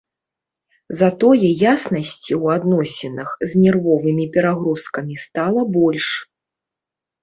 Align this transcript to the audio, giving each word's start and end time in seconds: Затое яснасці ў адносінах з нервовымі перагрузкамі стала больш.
Затое 1.01 1.47
яснасці 1.73 2.31
ў 2.43 2.57
адносінах 2.61 3.29
з 3.53 3.65
нервовымі 3.67 4.29
перагрузкамі 4.35 5.15
стала 5.29 5.61
больш. 5.81 6.05